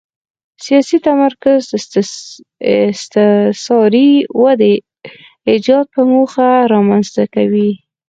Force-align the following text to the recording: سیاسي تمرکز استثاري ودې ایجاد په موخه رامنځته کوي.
سیاسي 0.65 0.97
تمرکز 1.07 1.59
استثاري 2.91 4.09
ودې 4.43 4.75
ایجاد 5.49 5.85
په 5.93 6.01
موخه 6.11 6.49
رامنځته 6.73 7.23
کوي. 7.35 7.71